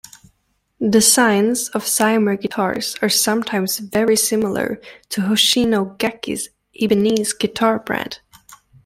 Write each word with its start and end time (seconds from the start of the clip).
Designs 0.89 1.69
of 1.69 1.83
Cimar 1.85 2.35
guitars 2.35 2.95
are 3.03 3.07
sometimes 3.07 3.77
very 3.77 4.15
similar 4.15 4.81
to 5.09 5.21
Hoshino 5.21 5.95
Gakki's 5.99 6.49
Ibanez 6.73 7.33
guitar 7.33 7.77
brand. 7.77 8.19